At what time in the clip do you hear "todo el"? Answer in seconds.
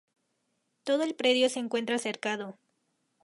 0.83-1.13